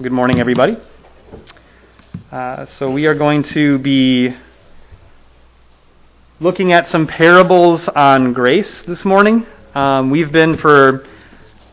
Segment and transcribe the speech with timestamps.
[0.00, 0.76] Good morning, everybody.
[2.30, 4.32] Uh, so, we are going to be
[6.38, 9.44] looking at some parables on grace this morning.
[9.74, 11.04] Um, we've been for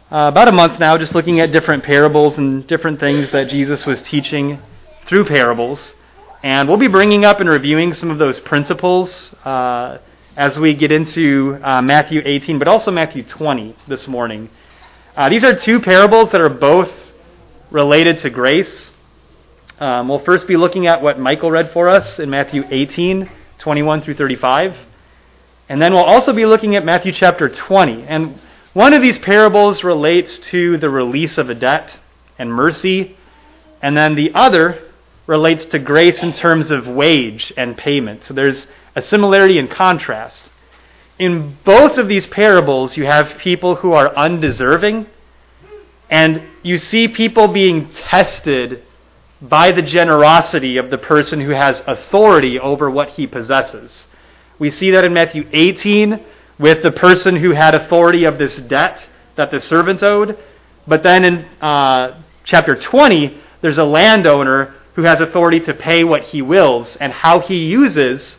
[0.10, 3.86] uh, about a month now just looking at different parables and different things that Jesus
[3.86, 4.60] was teaching
[5.06, 5.94] through parables.
[6.42, 10.00] And we'll be bringing up and reviewing some of those principles uh,
[10.36, 14.50] as we get into uh, Matthew 18, but also Matthew 20 this morning.
[15.16, 16.90] Uh, these are two parables that are both
[17.72, 18.92] related to grace.
[19.80, 24.02] Um, we'll first be looking at what Michael read for us in Matthew 18, 21
[24.02, 24.76] through 35.
[25.68, 28.04] And then we'll also be looking at Matthew chapter 20.
[28.04, 28.40] And
[28.74, 31.98] one of these parables relates to the release of a debt
[32.38, 33.18] and mercy.
[33.82, 34.82] And then the other
[35.28, 38.24] relates to grace in terms of wage and payment.
[38.24, 40.50] So there's a similarity and contrast.
[41.18, 45.08] In both of these parables, you have people who are undeserving
[46.10, 48.84] and you see people being tested
[49.42, 54.08] by the generosity of the person who has authority over what he possesses.
[54.60, 56.24] We see that in Matthew 18
[56.58, 60.38] with the person who had authority of this debt that the servants owed.
[60.88, 66.24] But then in uh, chapter 20, there's a landowner who has authority to pay what
[66.24, 68.38] he wills, and how he uses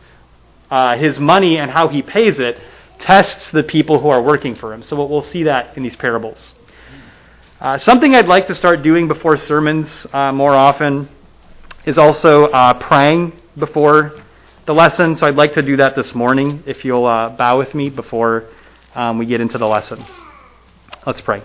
[0.71, 2.59] uh, his money and how he pays it
[2.99, 4.83] tests the people who are working for him.
[4.83, 6.55] So we'll see that in these parables.
[7.59, 11.09] Uh, something I'd like to start doing before sermons uh, more often
[11.87, 14.13] is also uh, praying before
[14.67, 15.17] the lesson.
[15.17, 18.45] So I'd like to do that this morning if you'll uh, bow with me before
[18.95, 20.05] um, we get into the lesson.
[21.07, 21.43] Let's pray.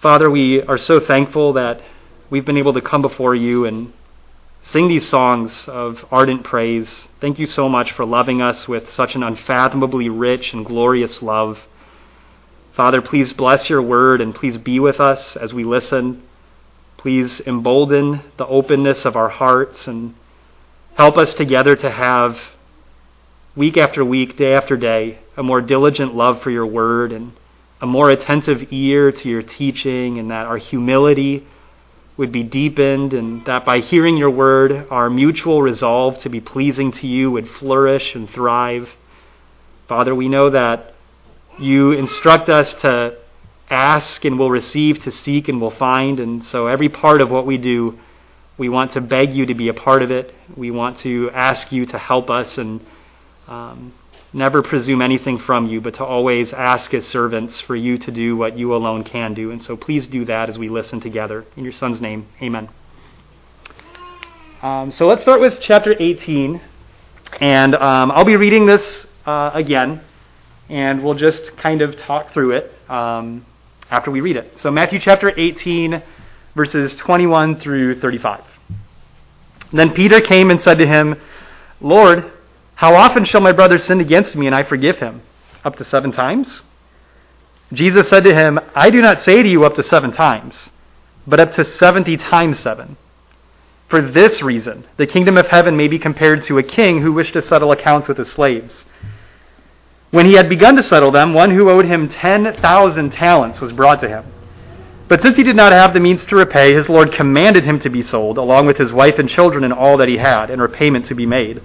[0.00, 1.82] Father, we are so thankful that
[2.30, 3.92] we've been able to come before you and
[4.62, 7.08] sing these songs of ardent praise.
[7.20, 11.58] Thank you so much for loving us with such an unfathomably rich and glorious love.
[12.76, 16.22] Father, please bless your word and please be with us as we listen.
[16.98, 20.14] Please embolden the openness of our hearts and
[20.94, 22.38] help us together to have,
[23.56, 27.32] week after week, day after day, a more diligent love for your word and
[27.80, 31.46] a more attentive ear to your teaching, and that our humility
[32.18, 36.92] would be deepened, and that by hearing your word, our mutual resolve to be pleasing
[36.92, 38.90] to you would flourish and thrive.
[39.88, 40.95] Father, we know that
[41.58, 43.16] you instruct us to
[43.70, 46.20] ask and we'll receive, to seek and we'll find.
[46.20, 47.98] And so every part of what we do,
[48.58, 50.34] we want to beg you to be a part of it.
[50.56, 52.80] We want to ask you to help us and
[53.48, 53.92] um,
[54.32, 58.36] never presume anything from you, but to always ask as servants for you to do
[58.36, 59.50] what you alone can do.
[59.50, 61.44] And so please do that as we listen together.
[61.56, 62.68] In your Son's name, amen.
[64.62, 66.60] Um, so let's start with chapter 18.
[67.40, 70.00] And um, I'll be reading this uh, again
[70.68, 73.46] and we'll just kind of talk through it um,
[73.90, 74.58] after we read it.
[74.58, 76.02] So, Matthew chapter 18,
[76.54, 78.44] verses 21 through 35.
[79.72, 81.20] Then Peter came and said to him,
[81.80, 82.32] Lord,
[82.76, 85.22] how often shall my brother sin against me and I forgive him?
[85.64, 86.62] Up to seven times?
[87.72, 90.68] Jesus said to him, I do not say to you up to seven times,
[91.26, 92.96] but up to seventy times seven.
[93.88, 97.34] For this reason, the kingdom of heaven may be compared to a king who wished
[97.34, 98.84] to settle accounts with his slaves.
[100.10, 104.00] When he had begun to settle them, one who owed him 10,000 talents was brought
[104.00, 104.24] to him.
[105.08, 107.90] But since he did not have the means to repay, his Lord commanded him to
[107.90, 111.06] be sold, along with his wife and children and all that he had, and repayment
[111.06, 111.62] to be made.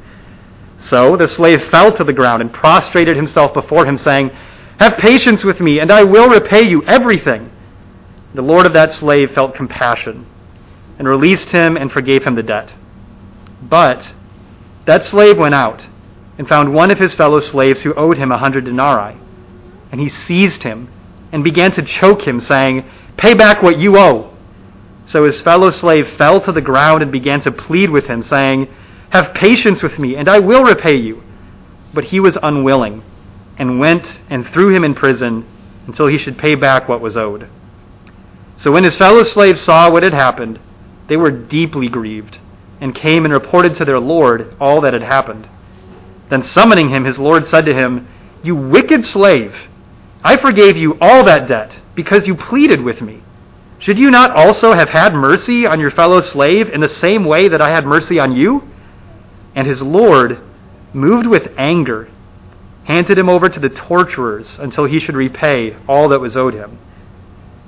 [0.79, 4.29] So the slave fell to the ground and prostrated himself before him, saying,
[4.79, 7.51] Have patience with me, and I will repay you everything.
[8.33, 10.25] The Lord of that slave felt compassion,
[10.97, 12.73] and released him and forgave him the debt.
[13.61, 14.13] But
[14.85, 15.85] that slave went out
[16.41, 19.15] and found one of his fellow slaves who owed him a hundred denarii.
[19.91, 20.89] And he seized him
[21.31, 22.83] and began to choke him, saying,
[23.15, 24.35] Pay back what you owe.
[25.05, 28.67] So his fellow slave fell to the ground and began to plead with him, saying,
[29.11, 31.21] Have patience with me, and I will repay you.
[31.93, 33.03] But he was unwilling,
[33.59, 35.45] and went and threw him in prison
[35.85, 37.47] until he should pay back what was owed.
[38.55, 40.59] So when his fellow slaves saw what had happened,
[41.07, 42.39] they were deeply grieved,
[42.79, 45.47] and came and reported to their Lord all that had happened.
[46.31, 48.07] Then summoning him, his Lord said to him,
[48.41, 49.53] You wicked slave,
[50.23, 53.21] I forgave you all that debt because you pleaded with me.
[53.79, 57.49] Should you not also have had mercy on your fellow slave in the same way
[57.49, 58.63] that I had mercy on you?
[59.55, 60.39] And his Lord,
[60.93, 62.07] moved with anger,
[62.85, 66.79] handed him over to the torturers until he should repay all that was owed him.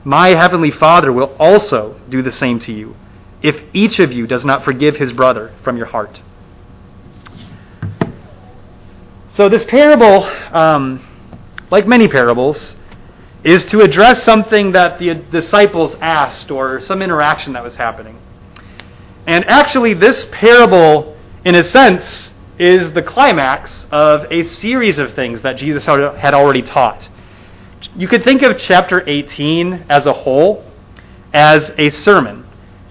[0.06, 2.96] My heavenly Father will also do the same to you
[3.42, 6.22] if each of you does not forgive his brother from your heart.
[9.36, 10.26] So, this parable,
[10.56, 11.04] um,
[11.72, 12.76] like many parables,
[13.44, 18.22] is to address something that the disciples asked or some interaction that was happening.
[19.26, 25.42] And actually, this parable, in a sense, is the climax of a series of things
[25.42, 27.10] that Jesus had already taught.
[27.96, 30.64] You could think of chapter 18 as a whole
[31.34, 32.46] as a sermon.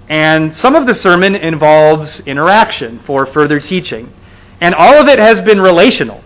[0.09, 4.13] And some of the sermon involves interaction for further teaching.
[4.61, 6.22] And all of it has been relational.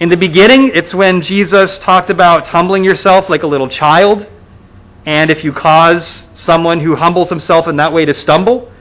[0.00, 4.26] In the beginning, it's when Jesus talked about humbling yourself like a little child.
[5.04, 8.72] And if you cause someone who humbles himself in that way to stumble,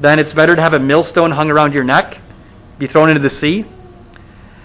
[0.00, 2.18] then it's better to have a millstone hung around your neck,
[2.80, 3.64] be thrown into the sea.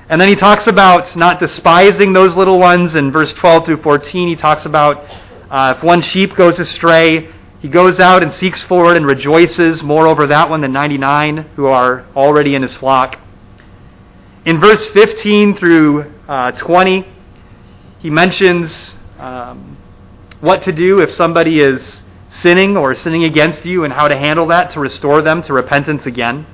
[0.10, 2.96] And then he talks about not despising those little ones.
[2.96, 5.06] In verse 12 through 14, he talks about
[5.52, 9.84] uh, if one sheep goes astray, he goes out and seeks for it and rejoices
[9.84, 13.20] more over that one than 99 who are already in his flock.
[14.50, 17.06] In verse 15 through uh, 20,
[18.00, 19.78] he mentions um,
[20.40, 24.48] what to do if somebody is sinning or sinning against you and how to handle
[24.48, 26.48] that to restore them to repentance again.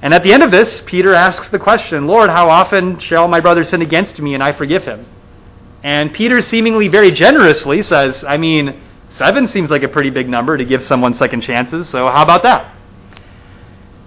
[0.00, 3.38] And at the end of this, Peter asks the question Lord, how often shall my
[3.38, 5.06] brother sin against me and I forgive him?
[5.82, 8.80] And Peter seemingly very generously says, I mean,
[9.10, 12.44] seven seems like a pretty big number to give someone second chances, so how about
[12.44, 12.74] that?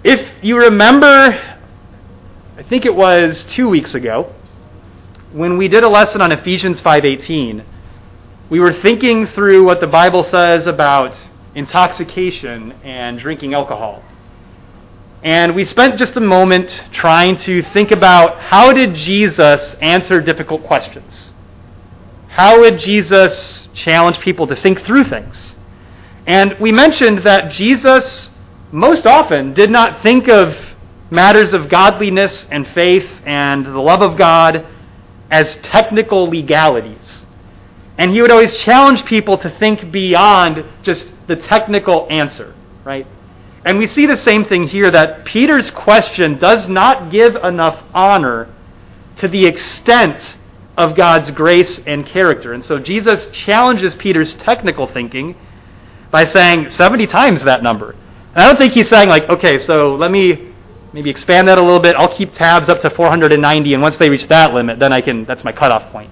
[0.02, 1.57] If you remember
[2.58, 4.34] I think it was two weeks ago,
[5.30, 7.62] when we did a lesson on Ephesians 5:18,
[8.50, 11.16] we were thinking through what the Bible says about
[11.54, 14.02] intoxication and drinking alcohol.
[15.22, 20.64] And we spent just a moment trying to think about how did Jesus answer difficult
[20.64, 21.30] questions?
[22.26, 25.54] How would Jesus challenge people to think through things?
[26.26, 28.30] And we mentioned that Jesus
[28.72, 30.56] most often did not think of
[31.10, 34.66] matters of godliness and faith and the love of God
[35.30, 37.24] as technical legalities.
[37.96, 43.06] And he would always challenge people to think beyond just the technical answer, right?
[43.64, 48.48] And we see the same thing here that Peter's question does not give enough honor
[49.16, 50.36] to the extent
[50.76, 52.52] of God's grace and character.
[52.52, 55.34] And so Jesus challenges Peter's technical thinking
[56.12, 57.90] by saying 70 times that number.
[57.90, 60.47] And I don't think he's saying, like, okay, so let me
[60.98, 61.94] maybe expand that a little bit.
[61.94, 65.24] I'll keep tabs up to 490, and once they reach that limit, then I can,
[65.26, 66.10] that's my cutoff point.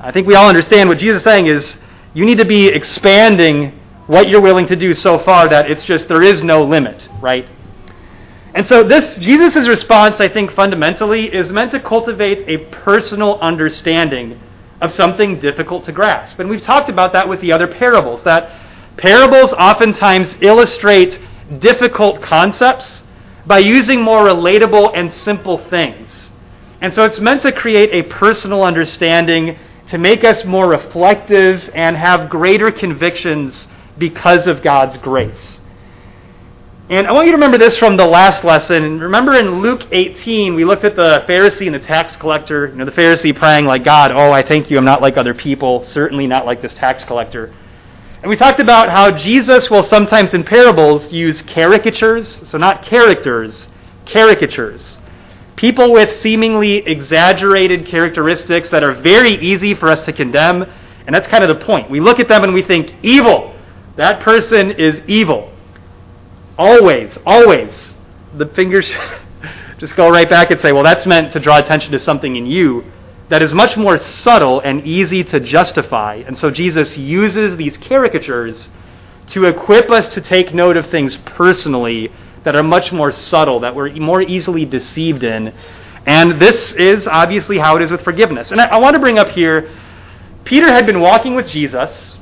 [0.00, 1.76] I think we all understand what Jesus is saying is
[2.12, 3.78] you need to be expanding
[4.08, 7.48] what you're willing to do so far that it's just there is no limit, right?
[8.52, 14.40] And so this Jesus' response, I think, fundamentally is meant to cultivate a personal understanding
[14.80, 16.40] of something difficult to grasp.
[16.40, 18.50] And we've talked about that with the other parables, that
[18.96, 21.20] parables oftentimes illustrate
[21.60, 23.04] difficult concepts
[23.50, 26.30] by using more relatable and simple things.
[26.80, 29.58] And so it's meant to create a personal understanding
[29.88, 33.66] to make us more reflective and have greater convictions
[33.98, 35.58] because of God's grace.
[36.90, 39.00] And I want you to remember this from the last lesson.
[39.00, 42.68] Remember in Luke 18, we looked at the Pharisee and the tax collector.
[42.68, 45.34] You know, the Pharisee praying like, God, oh, I thank you, I'm not like other
[45.34, 47.52] people, certainly not like this tax collector.
[48.22, 53.66] And we talked about how Jesus will sometimes in parables use caricatures, so not characters,
[54.04, 54.98] caricatures.
[55.56, 60.64] People with seemingly exaggerated characteristics that are very easy for us to condemn,
[61.06, 61.90] and that's kind of the point.
[61.90, 63.54] We look at them and we think, evil.
[63.96, 65.50] That person is evil.
[66.58, 67.94] Always, always.
[68.36, 68.92] The fingers
[69.78, 72.44] just go right back and say, well, that's meant to draw attention to something in
[72.44, 72.84] you
[73.30, 76.16] that is much more subtle and easy to justify.
[76.26, 78.68] And so Jesus uses these caricatures
[79.28, 82.12] to equip us to take note of things personally
[82.44, 85.54] that are much more subtle, that we're more easily deceived in.
[86.06, 88.50] And this is obviously how it is with forgiveness.
[88.50, 89.70] And I, I want to bring up here
[90.44, 92.16] Peter had been walking with Jesus.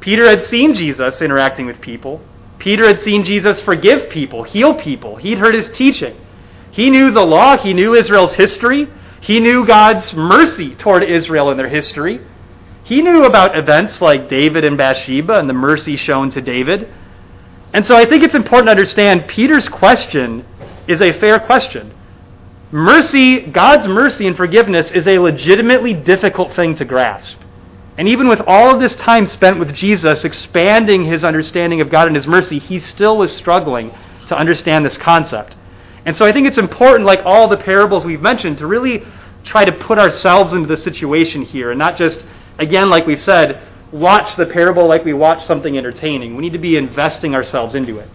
[0.00, 2.20] Peter had seen Jesus interacting with people.
[2.58, 5.16] Peter had seen Jesus forgive people, heal people.
[5.16, 6.16] He'd heard his teaching.
[6.70, 8.88] He knew the law, he knew Israel's history.
[9.22, 12.20] He knew God's mercy toward Israel in their history.
[12.82, 16.92] He knew about events like David and Bathsheba and the mercy shown to David.
[17.72, 20.44] And so I think it's important to understand Peter's question
[20.88, 21.94] is a fair question.
[22.72, 27.38] Mercy, God's mercy and forgiveness is a legitimately difficult thing to grasp.
[27.96, 32.08] And even with all of this time spent with Jesus expanding his understanding of God
[32.08, 33.92] and his mercy, he still was struggling
[34.26, 35.56] to understand this concept.
[36.04, 39.04] And so I think it's important, like all the parables we've mentioned, to really
[39.44, 42.24] try to put ourselves into the situation here and not just,
[42.58, 46.36] again, like we've said, watch the parable like we watch something entertaining.
[46.36, 48.08] We need to be investing ourselves into it.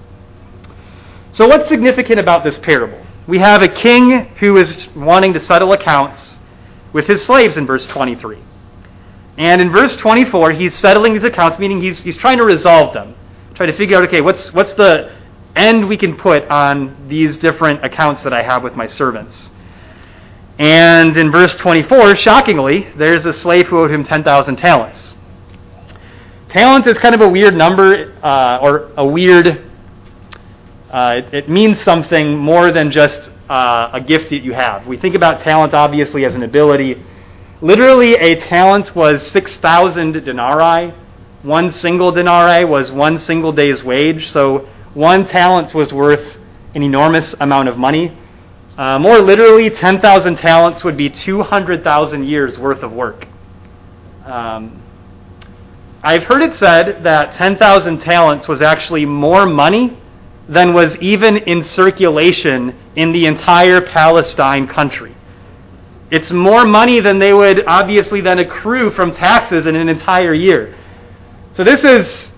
[1.34, 3.06] So, what's significant about this parable?
[3.27, 6.39] We have a king who is wanting to settle accounts
[6.94, 8.39] with his slaves in verse 23.
[9.38, 13.15] And in verse 24, he's settling these accounts, meaning he's, he's trying to resolve them,
[13.53, 15.13] trying to figure out, okay, what's, what's the
[15.58, 19.50] end we can put on these different accounts that I have with my servants.
[20.60, 25.16] And in verse 24, shockingly, there's a slave who owed him 10,000 talents.
[26.50, 29.70] Talent is kind of a weird number, uh, or a weird,
[30.90, 34.88] uh, it, it, means something more than just uh, a gift that you have.
[34.88, 37.04] We think about talent obviously as an ability.
[37.62, 40.94] Literally, a talent was 6,000 denarii.
[41.44, 44.32] One single denarii was one single day's wage.
[44.32, 46.38] So one talent was worth
[46.74, 48.18] an enormous amount of money.
[48.80, 53.27] Uh, more literally, 10,000 talents would be 200,000 years worth of work.
[54.25, 54.82] Um,
[56.01, 59.96] I've heard it said that 10,000 talents was actually more money
[60.50, 65.16] than was even in circulation in the entire Palestine country.
[66.10, 70.75] It's more money than they would obviously then accrue from taxes in an entire year.
[71.54, 72.32] So this is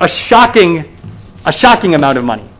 [0.00, 0.94] a shocking,
[1.44, 2.50] a shocking amount of money.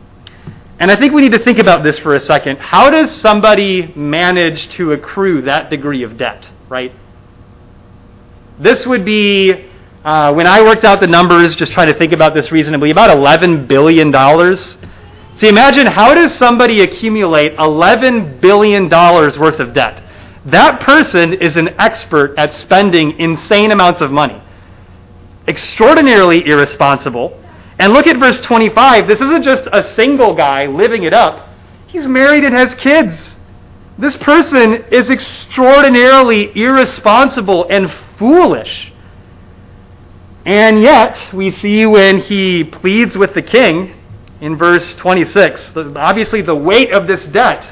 [0.79, 2.57] And I think we need to think about this for a second.
[2.57, 6.91] How does somebody manage to accrue that degree of debt, right?
[8.59, 9.69] This would be,
[10.03, 13.15] uh, when I worked out the numbers, just trying to think about this reasonably, about
[13.15, 14.11] $11 billion.
[15.35, 20.03] See, imagine how does somebody accumulate $11 billion worth of debt?
[20.45, 24.41] That person is an expert at spending insane amounts of money.
[25.47, 27.41] Extraordinarily irresponsible
[27.79, 29.07] and look at verse 25.
[29.07, 31.49] This isn't just a single guy living it up,
[31.87, 33.15] he's married and has kids.
[33.97, 38.91] This person is extraordinarily irresponsible and foolish.
[40.45, 43.95] And yet, we see when he pleads with the king
[44.41, 47.71] in verse 26, obviously the weight of this debt,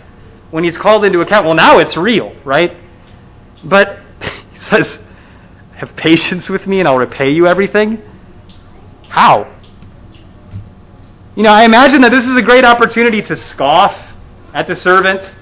[0.49, 2.75] when he's called into account, well, now it's real, right?
[3.63, 4.99] But he says,
[5.75, 8.01] Have patience with me and I'll repay you everything.
[9.09, 9.52] How?
[11.35, 13.97] You know, I imagine that this is a great opportunity to scoff
[14.53, 15.33] at the servant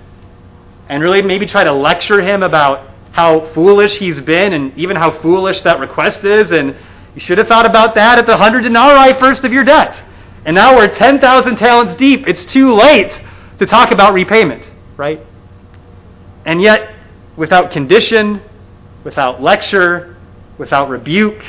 [0.88, 5.20] and really maybe try to lecture him about how foolish he's been and even how
[5.22, 6.54] foolish that request is.
[6.54, 6.78] And
[7.14, 10.02] you should have thought about that at the 100 denarii first of your debt.
[10.46, 12.26] And now we're 10,000 talents deep.
[12.26, 13.12] It's too late
[13.60, 15.20] to talk about repayment, right?
[16.46, 16.96] And yet,
[17.36, 18.42] without condition,
[19.04, 20.16] without lecture,
[20.58, 21.44] without rebuke,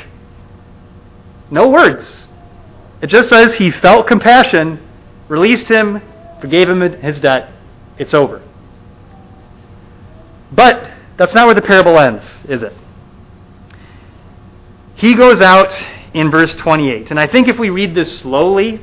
[1.49, 2.22] no words.
[3.03, 4.79] It just says he felt compassion,
[5.27, 6.01] released him,
[6.39, 7.51] forgave him his debt.
[7.97, 8.41] It's over.
[10.53, 12.71] But that's not where the parable ends, is it?
[14.95, 15.69] He goes out
[16.13, 17.11] in verse 28.
[17.11, 18.79] And I think if we read this slowly,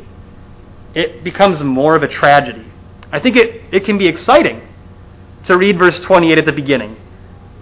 [0.94, 2.66] it becomes more of a tragedy.
[3.10, 4.68] I think it, it can be exciting
[5.46, 7.00] to read verse 28 at the beginning.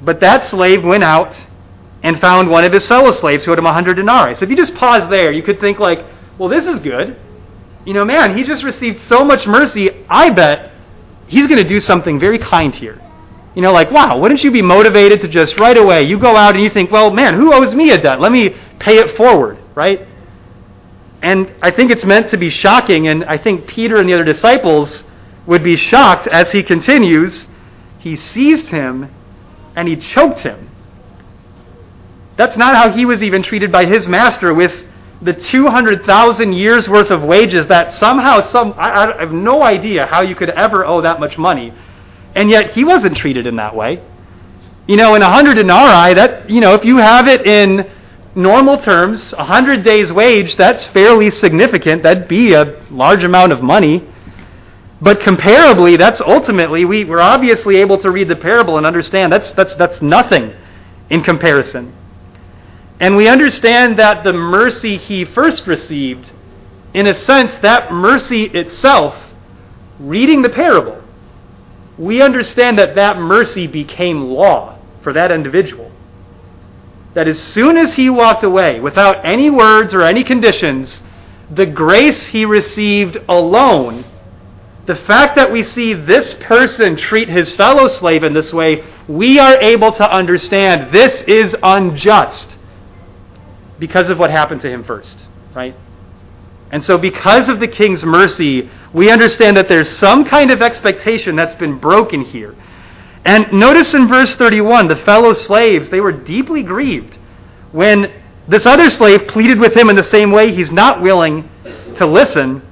[0.03, 1.41] But that slave went out
[2.03, 4.35] and found one of his fellow slaves who owed him 100 denarii.
[4.35, 6.05] So if you just pause there, you could think like,
[6.39, 7.17] well, this is good.
[7.85, 10.05] You know, man, he just received so much mercy.
[10.09, 10.73] I bet
[11.27, 13.01] he's going to do something very kind here.
[13.55, 16.55] You know, like, wow, wouldn't you be motivated to just right away, you go out
[16.55, 18.21] and you think, well, man, who owes me a debt?
[18.21, 20.07] Let me pay it forward, right?
[21.23, 24.25] And I think it's meant to be shocking, and I think Peter and the other
[24.25, 25.03] disciples
[25.47, 27.47] would be shocked as he continues.
[27.99, 29.11] He seized him
[29.75, 30.71] and he choked him.
[32.37, 34.85] That's not how he was even treated by his master with
[35.21, 40.23] the 200,000 years worth of wages that somehow some I, I, have no idea how
[40.23, 41.73] you could ever owe that much money.
[42.37, 44.01] And yet he wasn't treated in that way.
[44.87, 47.91] You know in 100 denarii that you know if you have it in
[48.35, 52.05] normal terms 100 days wage that's fairly significant.
[52.05, 54.07] That'd be a large amount of money.
[55.01, 59.51] But comparably that's ultimately we, we're obviously able to read the parable and understand that's
[59.53, 60.55] that's that's nothing
[61.11, 61.93] in comparison
[63.01, 66.33] and we understand that the mercy he first received,
[66.95, 69.15] in a sense, that mercy itself,
[70.01, 71.01] reading the parable,
[71.97, 75.93] we understand that that mercy became law for that individual.
[77.15, 81.03] That as soon as he walked away, without any words or any conditions,
[81.51, 84.05] the grace he received alone,
[84.87, 89.39] the fact that we see this person treat his fellow slave in this way, we
[89.39, 92.58] are able to understand this is unjust
[93.79, 95.75] because of what happened to him first, right?
[96.71, 101.35] And so, because of the king's mercy, we understand that there's some kind of expectation
[101.37, 102.55] that's been broken here.
[103.25, 107.15] And notice in verse 31, the fellow slaves, they were deeply grieved
[107.73, 108.13] when
[108.47, 110.55] this other slave pleaded with him in the same way.
[110.55, 111.49] He's not willing
[111.97, 112.63] to listen,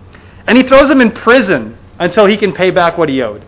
[0.47, 3.45] and he throws him in prison until he can pay back what he owed.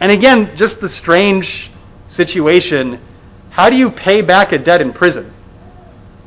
[0.00, 1.70] And again, just the strange
[2.08, 2.98] situation
[3.50, 5.34] how do you pay back a debt in prison?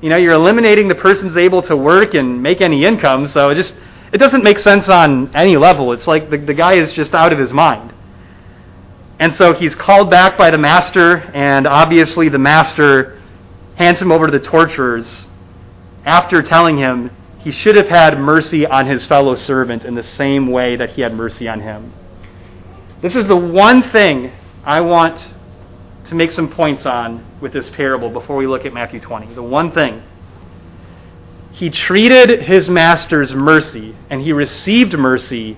[0.03, 3.55] You know, you're eliminating the person's able to work and make any income, so it
[3.55, 3.73] just
[4.11, 5.93] it doesn't make sense on any level.
[5.93, 7.93] It's like the, the guy is just out of his mind.
[9.19, 13.21] And so he's called back by the master, and obviously the master
[13.75, 15.27] hands him over to the torturers
[16.03, 20.47] after telling him he should have had mercy on his fellow servant in the same
[20.47, 21.93] way that he had mercy on him.
[23.01, 24.33] This is the one thing
[24.65, 25.32] I want
[26.05, 29.33] to make some points on with this parable before we look at Matthew 20.
[29.33, 30.03] The one thing.
[31.51, 35.57] He treated his master's mercy, and he received mercy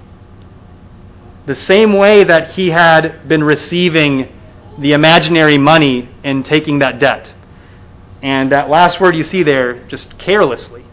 [1.45, 4.31] the same way that he had been receiving
[4.77, 7.33] the imaginary money and taking that debt.
[8.21, 10.83] And that last word you see there, just carelessly.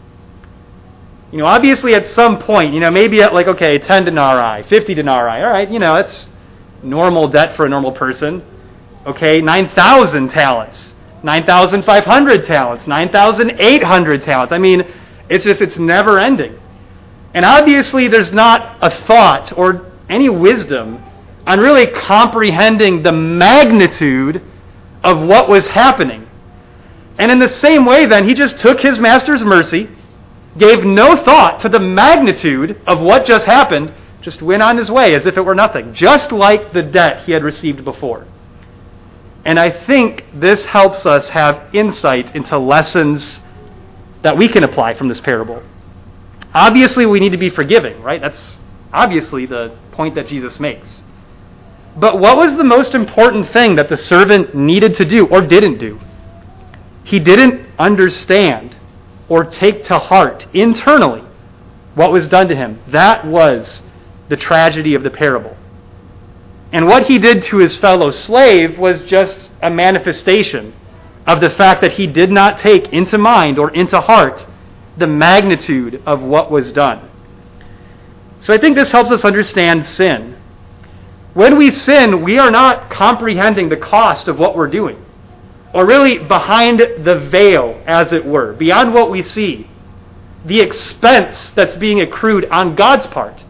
[1.31, 4.93] You know, obviously at some point, you know, maybe at like, okay, 10 denarii, 50
[4.93, 6.27] denarii, all right, you know, it's
[6.83, 8.43] normal debt for a normal person.
[9.05, 10.93] Okay, 9,000 talents,
[11.23, 14.53] 9,500 talents, 9,800 talents.
[14.53, 14.81] I mean,
[15.29, 16.57] it's just, it's never ending.
[17.33, 21.03] And obviously, there's not a thought or any wisdom
[21.45, 24.41] on really comprehending the magnitude
[25.03, 26.27] of what was happening.
[27.17, 29.89] And in the same way, then, he just took his master's mercy,
[30.57, 35.13] gave no thought to the magnitude of what just happened, just went on his way
[35.13, 38.25] as if it were nothing, just like the debt he had received before.
[39.45, 43.41] And I think this helps us have insight into lessons
[44.21, 45.61] that we can apply from this parable.
[46.53, 48.21] Obviously, we need to be forgiving, right?
[48.21, 48.55] That's
[48.93, 51.03] obviously the point that Jesus makes.
[51.97, 55.77] But what was the most important thing that the servant needed to do or didn't
[55.77, 55.99] do?
[57.03, 58.75] He didn't understand
[59.29, 61.23] or take to heart internally
[61.95, 62.79] what was done to him.
[62.87, 63.81] That was
[64.29, 65.55] the tragedy of the parable.
[66.73, 70.73] And what he did to his fellow slave was just a manifestation
[71.27, 74.45] of the fact that he did not take into mind or into heart
[74.97, 77.09] the magnitude of what was done.
[78.41, 80.35] So I think this helps us understand sin.
[81.35, 85.03] When we sin, we are not comprehending the cost of what we're doing,
[85.73, 89.69] or really behind the veil, as it were, beyond what we see,
[90.45, 93.43] the expense that's being accrued on God's part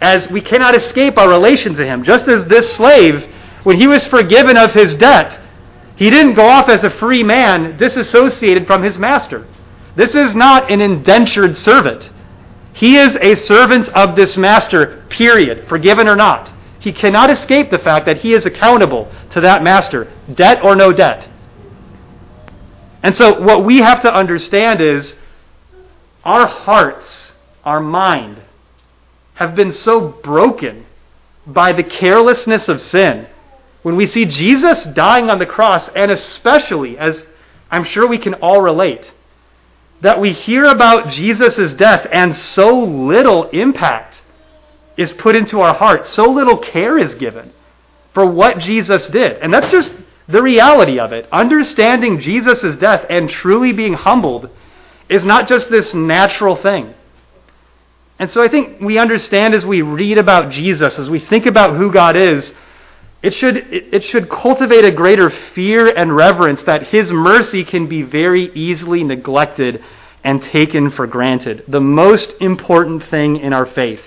[0.00, 2.04] as we cannot escape our relation to him.
[2.04, 3.24] Just as this slave,
[3.64, 5.40] when he was forgiven of his debt,
[5.96, 9.46] he didn't go off as a free man disassociated from his master.
[9.96, 12.10] This is not an indentured servant.
[12.72, 16.52] He is a servant of this master, period, forgiven or not.
[16.78, 20.92] He cannot escape the fact that he is accountable to that master, debt or no
[20.92, 21.28] debt.
[23.02, 25.14] And so, what we have to understand is
[26.24, 27.32] our hearts,
[27.64, 28.40] our mind,
[29.38, 30.84] have been so broken
[31.46, 33.24] by the carelessness of sin.
[33.82, 37.24] When we see Jesus dying on the cross, and especially, as
[37.70, 39.12] I'm sure we can all relate,
[40.00, 44.22] that we hear about Jesus' death and so little impact
[44.96, 47.52] is put into our hearts, so little care is given
[48.14, 49.36] for what Jesus did.
[49.36, 49.94] And that's just
[50.26, 51.28] the reality of it.
[51.30, 54.50] Understanding Jesus' death and truly being humbled
[55.08, 56.92] is not just this natural thing.
[58.18, 61.76] And so I think we understand as we read about Jesus, as we think about
[61.76, 62.52] who God is,
[63.22, 68.02] it should, it should cultivate a greater fear and reverence that His mercy can be
[68.02, 69.82] very easily neglected
[70.24, 71.64] and taken for granted.
[71.68, 74.02] The most important thing in our faith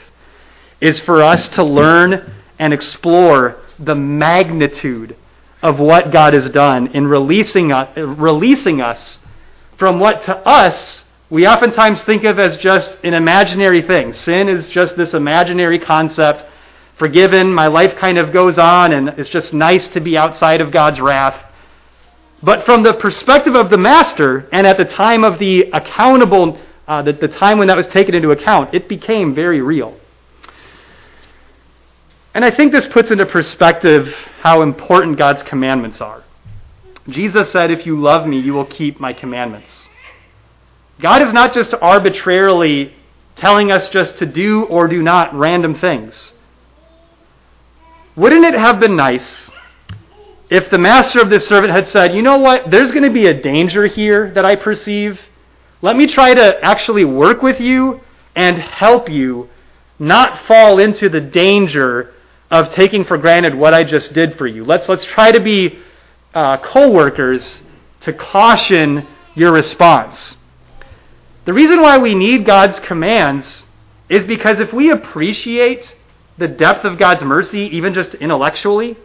[0.79, 5.15] is for us to learn and explore the magnitude
[5.61, 9.19] of what God has done in releasing us, releasing us
[9.77, 11.00] from what to us
[11.31, 14.11] we oftentimes think of as just an imaginary thing.
[14.11, 16.45] Sin is just this imaginary concept.
[16.97, 20.71] Forgiven, my life kind of goes on, and it's just nice to be outside of
[20.71, 21.41] God's wrath.
[22.43, 27.01] But from the perspective of the master, and at the time of the accountable, uh,
[27.01, 29.97] the, the time when that was taken into account, it became very real.
[32.33, 36.25] And I think this puts into perspective how important God's commandments are.
[37.07, 39.87] Jesus said, If you love me, you will keep my commandments.
[41.01, 42.93] God is not just arbitrarily
[43.35, 46.33] telling us just to do or do not random things.
[48.15, 49.49] Wouldn't it have been nice
[50.49, 52.69] if the master of this servant had said, You know what?
[52.69, 55.19] There's going to be a danger here that I perceive.
[55.81, 58.01] Let me try to actually work with you
[58.35, 59.49] and help you
[59.97, 62.13] not fall into the danger
[62.51, 64.65] of taking for granted what I just did for you.
[64.65, 65.79] Let's, let's try to be
[66.33, 67.61] uh, co workers
[68.01, 70.35] to caution your response.
[71.45, 73.63] The reason why we need God's commands
[74.09, 75.95] is because if we appreciate
[76.37, 78.97] the depth of God's mercy, even just intellectually,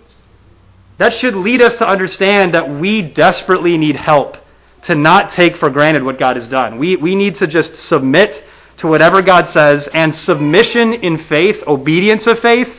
[0.99, 4.37] that should lead us to understand that we desperately need help
[4.83, 6.79] to not take for granted what God has done.
[6.79, 8.45] We, we need to just submit
[8.79, 12.73] to whatever God says, and submission in faith, obedience of faith,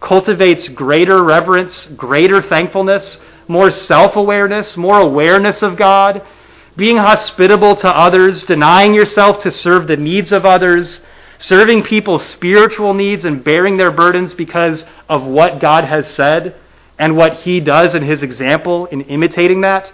[0.00, 6.24] cultivates greater reverence, greater thankfulness, more self awareness, more awareness of God,
[6.76, 11.00] being hospitable to others, denying yourself to serve the needs of others,
[11.38, 16.56] serving people's spiritual needs and bearing their burdens because of what God has said
[16.98, 19.92] and what He does in His example in imitating that.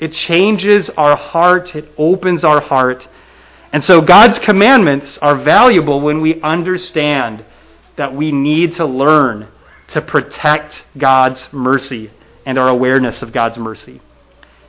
[0.00, 3.08] It changes our heart, it opens our heart.
[3.72, 7.44] And so God's commandments are valuable when we understand
[7.96, 9.48] that we need to learn
[9.88, 12.10] to protect God's mercy
[12.46, 14.00] and our awareness of God's mercy.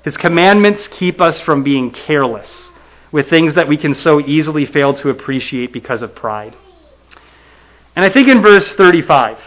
[0.04, 2.72] His commandments keep us from being careless
[3.12, 6.56] with things that we can so easily fail to appreciate because of pride.
[7.96, 9.40] And I think in verse 35,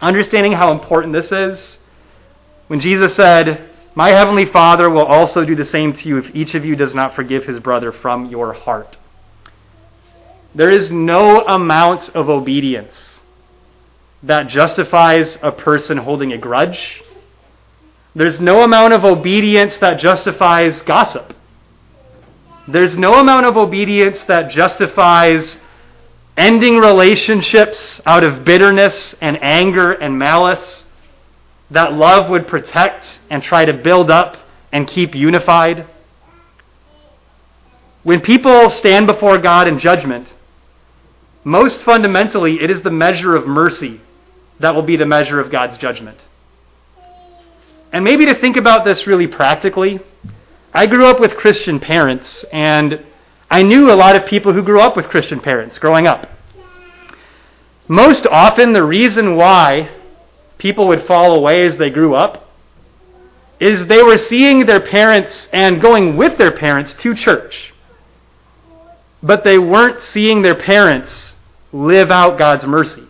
[0.00, 1.78] understanding how important this is,
[2.68, 6.54] when Jesus said, My heavenly Father will also do the same to you if each
[6.54, 8.96] of you does not forgive his brother from your heart.
[10.54, 13.20] There is no amount of obedience
[14.22, 17.02] that justifies a person holding a grudge.
[18.14, 21.34] There's no amount of obedience that justifies gossip.
[22.66, 25.58] There's no amount of obedience that justifies
[26.36, 30.84] ending relationships out of bitterness and anger and malice
[31.70, 34.36] that love would protect and try to build up
[34.72, 35.86] and keep unified.
[38.02, 40.32] When people stand before God in judgment,
[41.44, 44.00] most fundamentally, it is the measure of mercy
[44.60, 46.18] that will be the measure of God's judgment.
[47.92, 50.00] And maybe to think about this really practically,
[50.74, 53.04] I grew up with Christian parents, and
[53.50, 56.28] I knew a lot of people who grew up with Christian parents growing up.
[57.88, 59.90] Most often, the reason why
[60.58, 62.50] people would fall away as they grew up
[63.58, 67.72] is they were seeing their parents and going with their parents to church.
[69.22, 71.34] But they weren't seeing their parents
[71.72, 73.07] live out God's mercy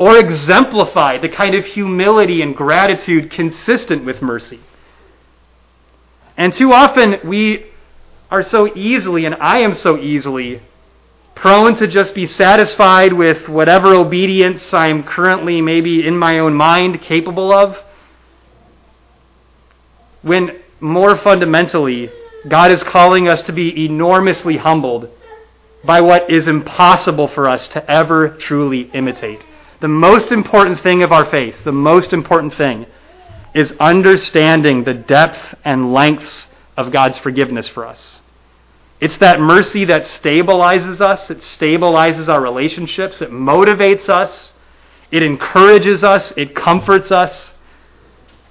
[0.00, 4.58] or exemplify the kind of humility and gratitude consistent with mercy.
[6.38, 7.66] And too often we
[8.30, 10.62] are so easily, and I am so easily,
[11.34, 17.02] prone to just be satisfied with whatever obedience I'm currently, maybe in my own mind,
[17.02, 17.76] capable of.
[20.22, 22.08] When more fundamentally,
[22.48, 25.10] God is calling us to be enormously humbled
[25.84, 29.44] by what is impossible for us to ever truly imitate.
[29.80, 32.86] The most important thing of our faith, the most important thing,
[33.54, 38.20] is understanding the depth and lengths of God's forgiveness for us.
[39.00, 44.52] It's that mercy that stabilizes us, it stabilizes our relationships, it motivates us,
[45.10, 47.54] it encourages us, it comforts us.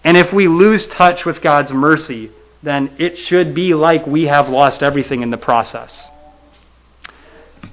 [0.04, 2.32] And if we lose touch with God's mercy,
[2.64, 6.08] then it should be like we have lost everything in the process.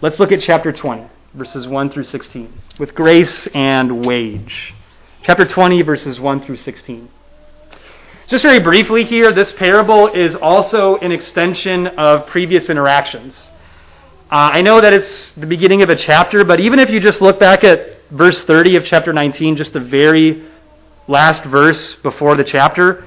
[0.03, 4.72] Let's look at chapter 20, verses 1 through 16, with grace and wage.
[5.22, 7.11] Chapter 20, verses 1 through 16.
[8.27, 13.51] Just very briefly here, this parable is also an extension of previous interactions.
[14.31, 17.20] Uh, I know that it's the beginning of a chapter, but even if you just
[17.20, 20.49] look back at verse 30 of chapter 19, just the very
[21.07, 23.05] last verse before the chapter,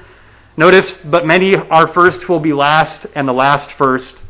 [0.56, 4.22] notice, but many are first will be last, and the last first.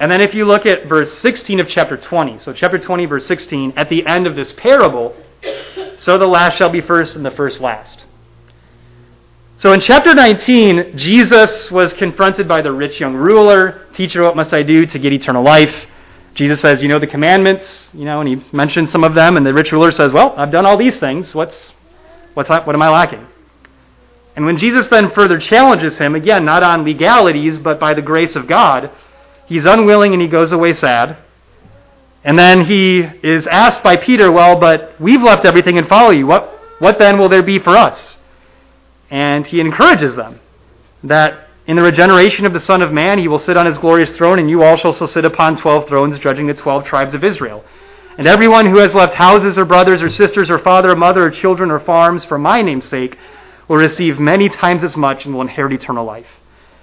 [0.00, 3.26] And then if you look at verse 16 of chapter 20, so chapter 20, verse
[3.26, 5.16] 16, at the end of this parable,
[5.96, 8.04] so the last shall be first and the first last.
[9.56, 13.86] So in chapter 19, Jesus was confronted by the rich young ruler.
[13.92, 15.86] Teacher, what must I do to get eternal life?
[16.34, 19.36] Jesus says, You know the commandments, you know, and he mentions some of them.
[19.36, 21.34] And the rich ruler says, Well, I've done all these things.
[21.34, 21.72] What's,
[22.34, 23.26] what's, what am I lacking?
[24.36, 28.36] And when Jesus then further challenges him, again, not on legalities, but by the grace
[28.36, 28.92] of God,
[29.48, 31.16] he's unwilling and he goes away sad.
[32.24, 36.26] And then he is asked by Peter, Well, but we've left everything and follow you.
[36.26, 38.18] What, what then will there be for us?
[39.10, 40.40] And he encourages them
[41.04, 44.10] that in the regeneration of the Son of Man, he will sit on his glorious
[44.10, 47.64] throne, and you also shall sit upon twelve thrones, judging the twelve tribes of Israel.
[48.16, 51.30] And everyone who has left houses or brothers or sisters or father or mother or
[51.30, 53.16] children or farms for my name's sake
[53.68, 56.26] will receive many times as much and will inherit eternal life.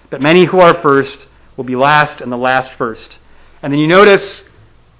[0.09, 3.17] But many who are first will be last, and the last first.
[3.61, 4.43] And then you notice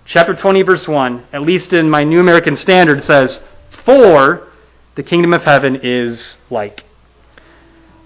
[0.06, 3.40] chapter 20, verse 1, at least in my New American Standard, says,
[3.84, 4.48] For
[4.96, 6.84] the kingdom of heaven is like.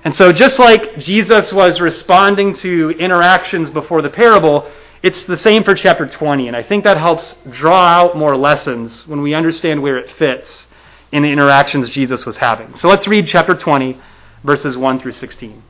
[0.04, 4.70] And so, just like Jesus was responding to interactions before the parable,
[5.04, 6.48] it's the same for chapter 20.
[6.48, 10.68] And I think that helps draw out more lessons when we understand where it fits
[11.12, 12.78] in the interactions Jesus was having.
[12.78, 14.00] So let's read chapter 20,
[14.44, 15.64] verses 1 through 16.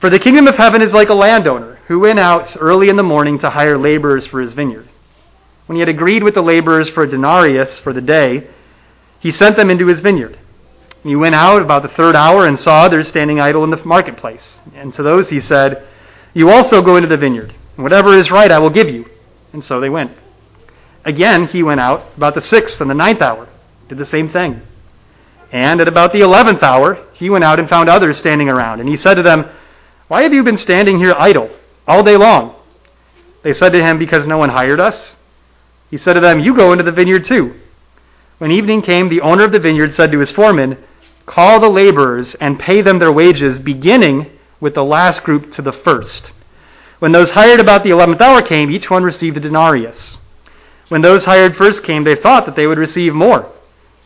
[0.00, 3.02] For the kingdom of heaven is like a landowner who went out early in the
[3.02, 4.88] morning to hire laborers for his vineyard.
[5.66, 8.48] When he had agreed with the laborers for a denarius for the day,
[9.18, 10.38] he sent them into his vineyard.
[11.02, 14.58] He went out about the third hour and saw others standing idle in the marketplace.
[14.74, 15.86] And to those he said,
[16.32, 19.04] You also go into the vineyard, and whatever is right I will give you.
[19.52, 20.12] And so they went.
[21.04, 23.50] Again he went out about the sixth and the ninth hour,
[23.88, 24.62] did the same thing.
[25.52, 28.80] And at about the eleventh hour he went out and found others standing around.
[28.80, 29.50] And he said to them,
[30.10, 31.48] why have you been standing here idle
[31.86, 32.56] all day long?
[33.44, 35.14] They said to him, Because no one hired us.
[35.88, 37.54] He said to them, You go into the vineyard too.
[38.38, 40.78] When evening came, the owner of the vineyard said to his foreman,
[41.26, 44.26] Call the laborers and pay them their wages, beginning
[44.58, 46.32] with the last group to the first.
[46.98, 50.16] When those hired about the eleventh hour came, each one received a denarius.
[50.88, 53.48] When those hired first came, they thought that they would receive more,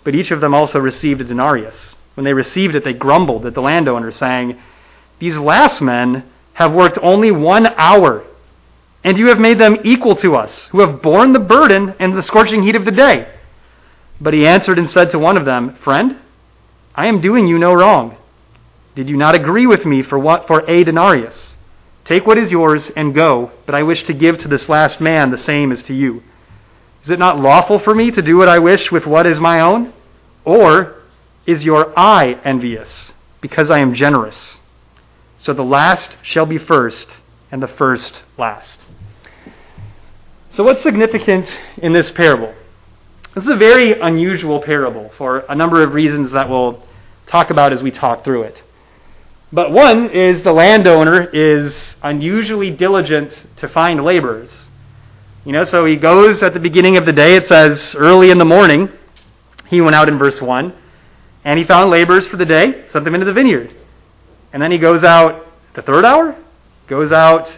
[0.04, 1.94] but each of them also received a denarius.
[2.12, 4.60] When they received it, they grumbled at the landowner, saying,
[5.24, 8.26] these last men have worked only one hour,
[9.02, 12.22] and you have made them equal to us, who have borne the burden and the
[12.22, 13.26] scorching heat of the day.
[14.20, 16.18] But he answered and said to one of them, Friend,
[16.94, 18.18] I am doing you no wrong.
[18.94, 21.54] Did you not agree with me for what for a denarius?
[22.04, 25.30] Take what is yours and go, but I wish to give to this last man
[25.30, 26.22] the same as to you.
[27.02, 29.60] Is it not lawful for me to do what I wish with what is my
[29.60, 29.94] own?
[30.44, 30.96] Or
[31.46, 34.58] is your eye envious, because I am generous?
[35.44, 37.06] So the last shall be first,
[37.52, 38.80] and the first last.
[40.48, 42.54] So, what's significant in this parable?
[43.34, 46.82] This is a very unusual parable for a number of reasons that we'll
[47.26, 48.62] talk about as we talk through it.
[49.52, 54.64] But one is the landowner is unusually diligent to find laborers.
[55.44, 58.38] You know, so he goes at the beginning of the day, it says early in
[58.38, 58.88] the morning,
[59.66, 60.74] he went out in verse 1,
[61.44, 63.76] and he found laborers for the day, sent them into the vineyard.
[64.54, 66.36] And then he goes out the third hour,
[66.86, 67.52] goes out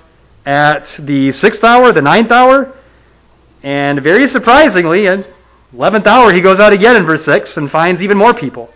[0.46, 2.74] at the sixth hour, the ninth hour,
[3.62, 5.26] and very surprisingly, at
[5.74, 8.70] 11th hour, he goes out again in verse 6 and finds even more people.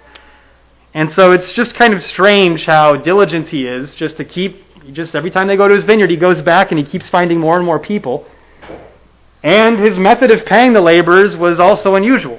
[0.92, 5.16] And so it's just kind of strange how diligent he is just to keep, just
[5.16, 7.56] every time they go to his vineyard, he goes back and he keeps finding more
[7.56, 8.26] and more people.
[9.42, 12.38] And his method of paying the laborers was also unusual.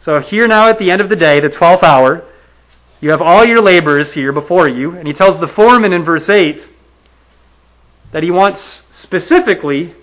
[0.00, 2.26] So here now at the end of the day, the 12th hour,
[3.00, 6.28] you have all your laborers here before you, and he tells the foreman in verse
[6.28, 6.68] 8
[8.12, 9.94] that he wants specifically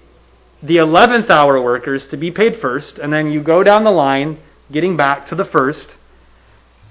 [0.64, 4.40] the 11th hour workers to be paid first, and then you go down the line,
[4.72, 5.96] getting back to the first.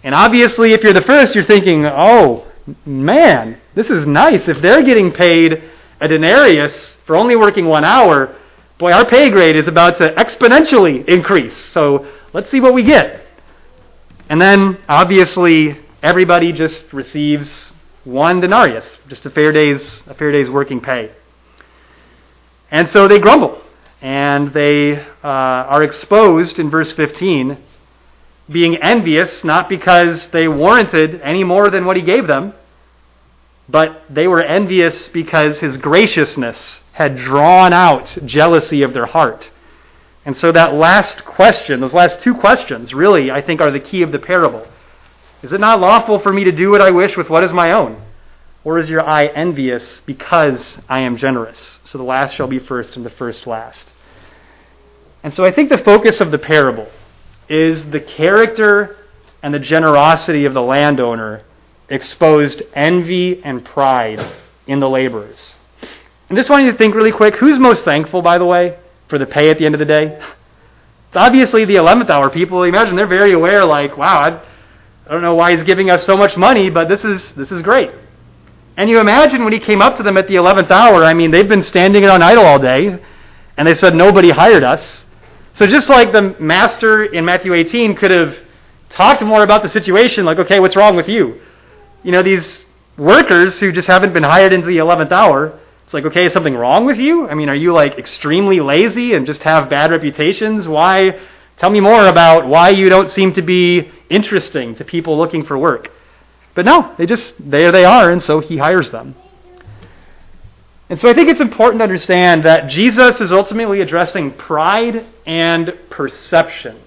[0.04, 2.46] And obviously, if you're the first, you're thinking, oh,
[2.84, 4.46] man, this is nice.
[4.46, 5.62] If they're getting paid
[6.00, 8.36] a denarius for only working one hour,
[8.78, 11.56] boy, our pay grade is about to exponentially increase.
[11.56, 13.22] So let's see what we get.
[14.28, 17.72] And then, obviously, everybody just receives
[18.04, 21.10] one denarius, just a fair day's a fair day's working pay.
[22.70, 23.60] And so they grumble,
[24.00, 27.58] and they uh, are exposed in verse 15,
[28.48, 32.54] being envious not because they warranted any more than what he gave them,
[33.68, 39.50] but they were envious because his graciousness had drawn out jealousy of their heart.
[40.24, 44.02] And so that last question, those last two questions, really, I think, are the key
[44.02, 44.68] of the parable.
[45.42, 47.72] Is it not lawful for me to do what I wish with what is my
[47.72, 48.02] own?
[48.64, 51.78] Or is your eye envious because I am generous?
[51.84, 53.88] So the last shall be first and the first last.
[55.22, 56.88] And so I think the focus of the parable
[57.48, 58.96] is the character
[59.42, 61.42] and the generosity of the landowner
[61.88, 64.34] exposed envy and pride
[64.66, 65.54] in the laborers.
[66.28, 69.18] And just want you to think really quick who's most thankful, by the way, for
[69.18, 70.20] the pay at the end of the day?
[71.08, 72.64] It's obviously the 11th hour people.
[72.64, 74.40] Imagine they're very aware, like, wow, I'd,
[75.06, 77.62] I don't know why he's giving us so much money, but this is this is
[77.62, 77.90] great.
[78.76, 81.30] And you imagine when he came up to them at the 11th hour, I mean,
[81.30, 82.98] they've been standing around idle all day,
[83.56, 85.06] and they said, Nobody hired us.
[85.54, 88.36] So just like the master in Matthew 18 could have
[88.90, 91.40] talked more about the situation, like, okay, what's wrong with you?
[92.02, 92.66] You know, these
[92.98, 96.54] workers who just haven't been hired into the 11th hour, it's like, okay, is something
[96.54, 97.28] wrong with you?
[97.28, 100.68] I mean, are you like extremely lazy and just have bad reputations?
[100.68, 101.18] Why?
[101.56, 105.56] Tell me more about why you don't seem to be interesting to people looking for
[105.56, 105.90] work.
[106.54, 109.14] But no, they just, there they are, and so he hires them.
[110.88, 115.74] And so I think it's important to understand that Jesus is ultimately addressing pride and
[115.90, 116.80] perception.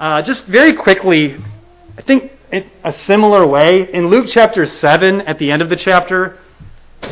[0.00, 1.36] Uh, just very quickly,
[1.98, 5.76] I think in a similar way, in Luke chapter 7, at the end of the
[5.76, 6.38] chapter,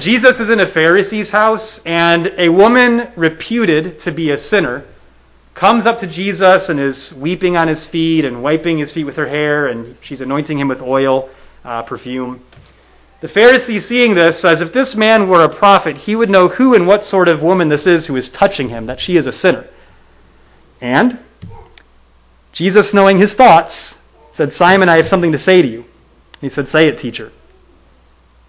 [0.01, 4.87] Jesus is in a Pharisee's house, and a woman reputed to be a sinner
[5.55, 9.17] comes up to Jesus and is weeping on his feet and wiping his feet with
[9.17, 11.29] her hair, and she's anointing him with oil,
[11.65, 12.43] uh, perfume.
[13.21, 16.75] The Pharisee, seeing this, says, If this man were a prophet, he would know who
[16.75, 19.33] and what sort of woman this is who is touching him, that she is a
[19.33, 19.69] sinner.
[20.81, 21.21] And
[22.53, 23.95] Jesus, knowing his thoughts,
[24.33, 25.85] said, Simon, I have something to say to you.
[26.41, 27.33] He said, Say it, teacher.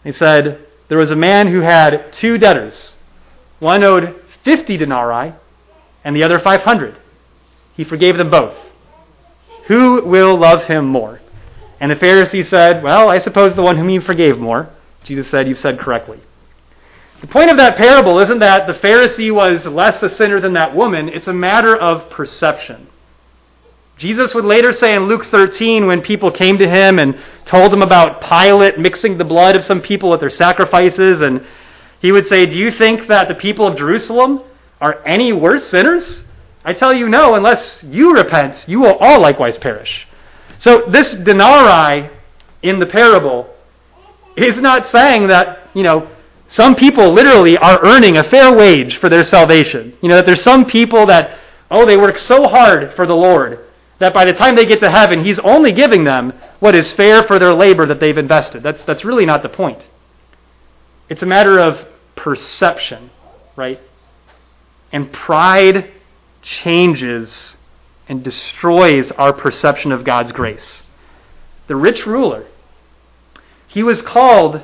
[0.04, 2.96] He said, There was a man who had two debtors.
[3.60, 5.34] One owed 50 denarii,
[6.04, 6.98] and the other 500.
[7.76, 8.56] He forgave them both.
[9.68, 11.22] Who will love him more?
[11.80, 14.70] And the Pharisee said, Well, I suppose the one whom you forgave more.
[15.04, 16.20] Jesus said, You've said correctly.
[17.22, 20.76] The point of that parable isn't that the Pharisee was less a sinner than that
[20.76, 22.88] woman, it's a matter of perception.
[23.98, 27.82] Jesus would later say in Luke 13, when people came to him and told him
[27.82, 31.46] about Pilate mixing the blood of some people with their sacrifices, and
[32.02, 34.42] he would say, Do you think that the people of Jerusalem
[34.84, 36.24] are any worse sinners?
[36.65, 40.06] I tell you, no, unless you repent, you will all likewise perish.
[40.60, 42.10] So, this denarii
[42.62, 43.50] in the parable
[44.36, 46.10] is not saying that, you know,
[46.50, 49.98] some people literally are earning a fair wage for their salvation.
[50.02, 51.39] You know, that there's some people that,
[51.72, 53.60] oh, they work so hard for the Lord
[54.00, 57.24] that by the time they get to heaven, He's only giving them what is fair
[57.24, 58.62] for their labor that they've invested.
[58.62, 59.88] That's, that's really not the point.
[61.08, 63.12] It's a matter of perception,
[63.56, 63.80] right?
[64.93, 65.91] And pride
[66.41, 67.58] changes
[68.08, 70.84] and destroys our perception of God's grace.
[71.67, 72.45] The rich ruler,
[73.67, 74.62] he was called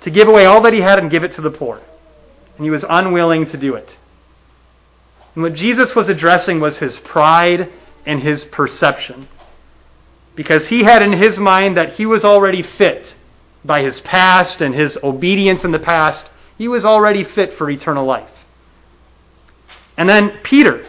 [0.00, 1.80] to give away all that he had and give it to the poor.
[2.56, 3.96] And he was unwilling to do it.
[5.34, 7.70] And what Jesus was addressing was his pride
[8.04, 9.28] and his perception.
[10.34, 13.14] Because he had in his mind that he was already fit
[13.64, 16.28] by his past and his obedience in the past.
[16.58, 18.30] He was already fit for eternal life.
[19.96, 20.86] And then Peter.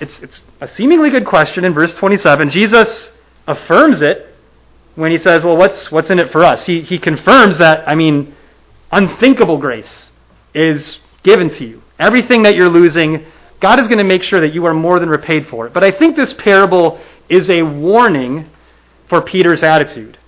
[0.00, 2.50] It's, it's a seemingly good question in verse 27.
[2.50, 3.10] Jesus
[3.46, 4.34] affirms it
[4.94, 6.66] when he says, Well, what's, what's in it for us?
[6.66, 8.34] He, he confirms that, I mean,
[8.92, 10.10] unthinkable grace
[10.54, 11.82] is given to you.
[11.98, 13.24] Everything that you're losing,
[13.60, 15.72] God is going to make sure that you are more than repaid for it.
[15.72, 18.50] But I think this parable is a warning
[19.08, 20.18] for Peter's attitude.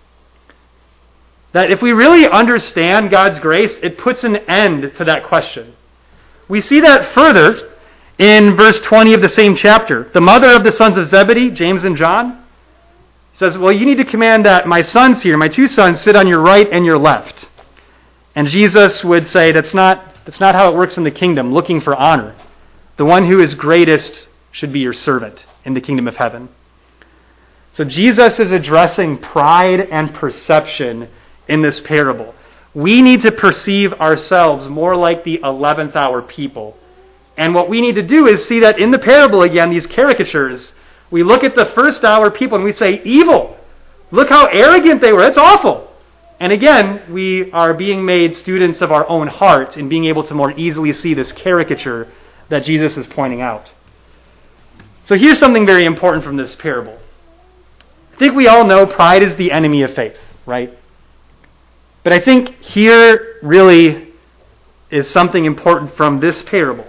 [1.53, 5.75] That if we really understand God's grace, it puts an end to that question.
[6.49, 7.76] We see that further
[8.19, 10.11] in verse 20 of the same chapter.
[10.15, 12.45] The mother of the sons of Zebedee, James and John,
[13.35, 16.27] says, Well, you need to command that my sons here, my two sons, sit on
[16.27, 17.49] your right and your left.
[18.35, 21.81] And Jesus would say, That's not, that's not how it works in the kingdom, looking
[21.81, 22.35] for honor.
[22.97, 26.49] The one who is greatest should be your servant in the kingdom of heaven.
[27.75, 31.11] So Jesus is addressing pride and perception
[31.47, 32.35] in this parable.
[32.73, 36.77] We need to perceive ourselves more like the 11th hour people.
[37.37, 40.73] And what we need to do is see that in the parable again, these caricatures,
[41.11, 43.57] we look at the first hour people and we say, evil.
[44.11, 45.21] Look how arrogant they were.
[45.21, 45.91] That's awful.
[46.39, 50.35] And again, we are being made students of our own heart and being able to
[50.35, 52.09] more easily see this caricature
[52.49, 53.71] that Jesus is pointing out.
[55.07, 56.99] So here's something very important from this parable.
[58.15, 60.77] I think we all know pride is the enemy of faith, right?
[62.03, 64.15] But I think here really
[64.91, 66.87] is something important from this parable.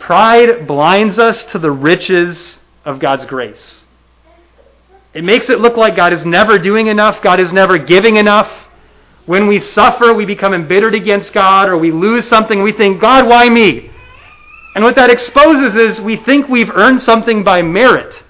[0.00, 3.84] Pride blinds us to the riches of God's grace.
[5.12, 8.50] It makes it look like God is never doing enough, God is never giving enough.
[9.26, 13.28] When we suffer, we become embittered against God, or we lose something, we think, God,
[13.28, 13.90] why me?
[14.74, 18.24] And what that exposes is we think we've earned something by merit.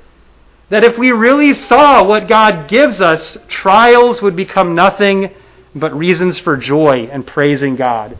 [0.70, 5.30] That if we really saw what God gives us, trials would become nothing
[5.74, 8.18] but reasons for joy and praising God.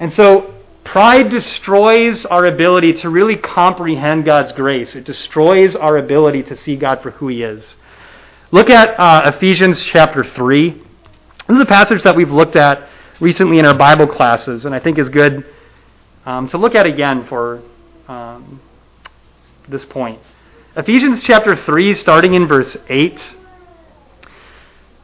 [0.00, 0.53] And so
[0.84, 4.94] Pride destroys our ability to really comprehend God's grace.
[4.94, 7.76] It destroys our ability to see God for who He is.
[8.52, 10.70] Look at uh, Ephesians chapter 3.
[10.70, 14.78] This is a passage that we've looked at recently in our Bible classes, and I
[14.78, 15.44] think is good
[16.26, 17.62] um, to look at again for
[18.06, 18.60] um,
[19.68, 20.20] this point.
[20.76, 23.20] Ephesians chapter 3, starting in verse 8.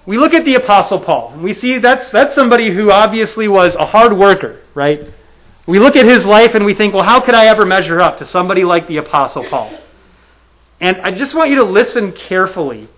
[0.07, 3.75] We look at the Apostle Paul, and we see that's, that's somebody who obviously was
[3.77, 5.11] a hard worker, right?
[5.67, 8.19] We look at his life and we think, well, how could I ever measure up
[8.19, 9.79] to somebody like the Apostle Paul?
[10.81, 12.89] And I just want you to listen carefully.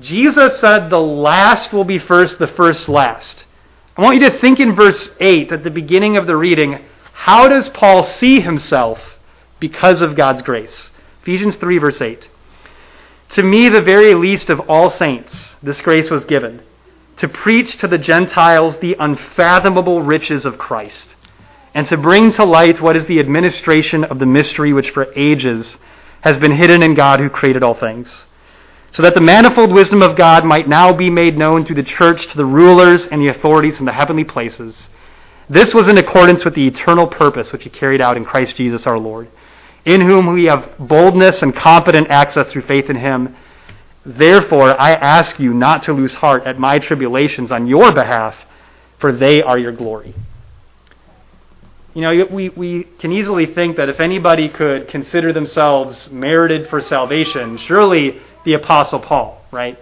[0.00, 3.44] Jesus said, the last will be first, the first last.
[3.96, 7.46] I want you to think in verse 8 at the beginning of the reading how
[7.48, 8.98] does Paul see himself
[9.60, 10.90] because of God's grace?
[11.22, 12.28] Ephesians 3, verse 8.
[13.34, 16.62] To me, the very least of all saints, this grace was given
[17.18, 21.11] to preach to the Gentiles the unfathomable riches of Christ
[21.74, 25.76] and to bring to light what is the administration of the mystery which for ages
[26.20, 28.26] has been hidden in God who created all things,
[28.90, 32.26] so that the manifold wisdom of God might now be made known through the church
[32.28, 34.88] to the rulers and the authorities in the heavenly places.
[35.48, 38.86] This was in accordance with the eternal purpose which he carried out in Christ Jesus
[38.86, 39.28] our Lord,
[39.84, 43.34] in whom we have boldness and competent access through faith in him.
[44.04, 48.36] Therefore, I ask you not to lose heart at my tribulations on your behalf,
[48.98, 50.14] for they are your glory.
[51.94, 56.80] You know, we, we can easily think that if anybody could consider themselves merited for
[56.80, 59.78] salvation, surely the Apostle Paul, right?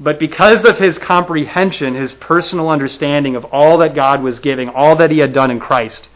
[0.00, 4.96] But because of his comprehension, his personal understanding of all that God was giving, all
[4.96, 6.08] that he had done in Christ,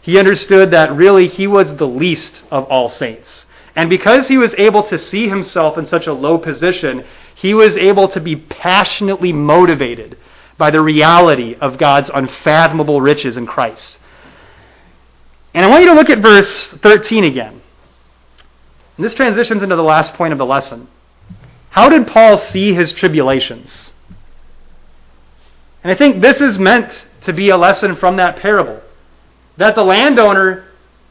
[0.00, 3.44] he understood that really he was the least of all saints.
[3.76, 7.04] And because he was able to see himself in such a low position,
[7.34, 10.16] he was able to be passionately motivated
[10.58, 13.98] by the reality of God's unfathomable riches in Christ.
[15.54, 17.62] And I want you to look at verse 13 again.
[18.96, 20.88] And this transitions into the last point of the lesson.
[21.70, 23.90] How did Paul see his tribulations?
[25.84, 28.82] And I think this is meant to be a lesson from that parable.
[29.56, 30.66] That the landowner,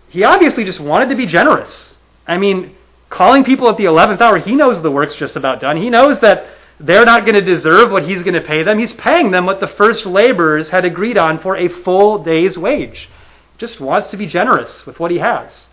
[0.09, 1.93] he obviously just wanted to be generous.
[2.27, 2.75] I mean,
[3.09, 5.77] calling people at the 11th hour, he knows the work's just about done.
[5.77, 6.47] He knows that
[6.80, 8.78] they're not going to deserve what he's going to pay them.
[8.78, 13.09] He's paying them what the first laborers had agreed on for a full day's wage.
[13.57, 15.69] Just wants to be generous with what he has.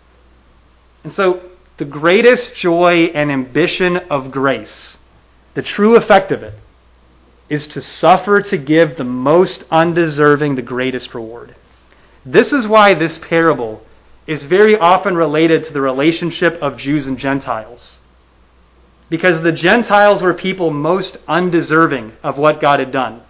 [1.03, 4.97] And so, the greatest joy and ambition of grace,
[5.53, 6.55] the true effect of it,
[7.49, 11.55] is to suffer to give the most undeserving the greatest reward.
[12.25, 13.83] This is why this parable
[14.25, 17.99] is very often related to the relationship of Jews and Gentiles.
[19.09, 23.21] Because the Gentiles were people most undeserving of what God had done.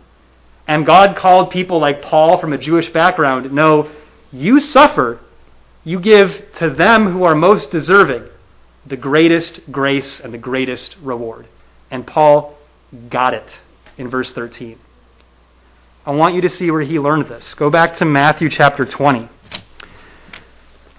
[0.67, 3.91] And God called people like Paul from a Jewish background, no,
[4.31, 5.19] you suffer,
[5.83, 8.27] you give to them who are most deserving
[8.85, 11.47] the greatest grace and the greatest reward.
[11.91, 12.57] And Paul
[13.09, 13.47] got it
[13.97, 14.79] in verse 13.
[16.05, 17.53] I want you to see where he learned this.
[17.55, 19.29] Go back to Matthew chapter 20.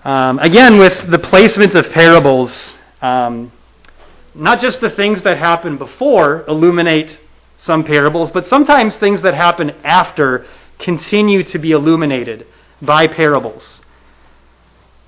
[0.05, 3.53] Um, again, with the placement of parables, um,
[4.37, 7.19] not just the things that happen before illuminate
[7.57, 10.47] some parables, but sometimes things that happen after
[10.79, 12.47] continue to be illuminated
[12.83, 13.81] by parables.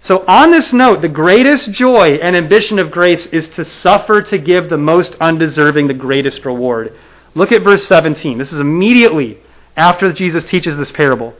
[0.00, 4.38] So, on this note, the greatest joy and ambition of grace is to suffer to
[4.38, 6.96] give the most undeserving the greatest reward.
[7.34, 8.38] Look at verse 17.
[8.38, 9.38] This is immediately
[9.76, 11.34] after Jesus teaches this parable.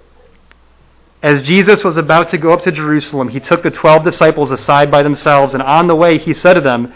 [1.23, 4.91] As Jesus was about to go up to Jerusalem, he took the twelve disciples aside
[4.91, 6.93] by themselves, and on the way he said to them,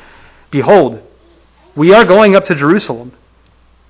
[0.52, 1.02] Behold,
[1.74, 3.16] we are going up to Jerusalem.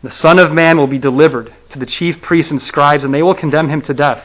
[0.03, 3.23] The Son of Man will be delivered to the chief priests and scribes, and they
[3.23, 4.25] will condemn him to death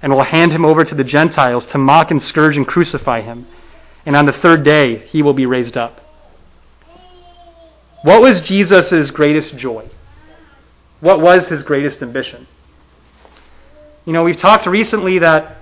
[0.00, 3.46] and will hand him over to the Gentiles to mock and scourge and crucify him.
[4.04, 6.00] And on the third day, he will be raised up.
[8.02, 9.88] What was Jesus' greatest joy?
[11.00, 12.46] What was his greatest ambition?
[14.04, 15.56] You know, we've talked recently that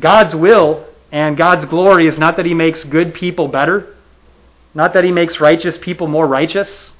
[0.00, 3.95] God's will and God's glory is not that he makes good people better,
[4.76, 6.92] not that he makes righteous people more righteous.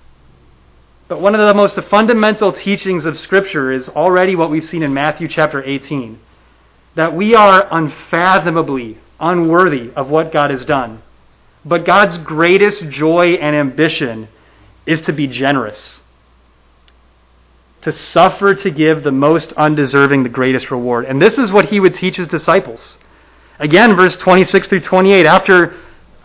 [1.09, 4.95] But one of the most fundamental teachings of Scripture is already what we've seen in
[4.95, 6.19] Matthew chapter 18
[6.95, 11.03] that we are unfathomably unworthy of what God has done.
[11.67, 14.29] But God's greatest joy and ambition
[14.87, 16.01] is to be generous,
[17.83, 21.05] to suffer to give the most undeserving the greatest reward.
[21.05, 22.97] And this is what he would teach his disciples.
[23.59, 25.75] Again, verse 26 through 28, after